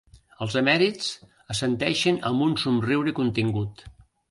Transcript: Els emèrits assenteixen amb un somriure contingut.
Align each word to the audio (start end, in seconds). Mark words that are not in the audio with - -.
Els 0.45 0.53
emèrits 0.61 1.09
assenteixen 1.57 2.19
amb 2.31 2.47
un 2.47 2.59
somriure 2.65 3.17
contingut. 3.23 3.89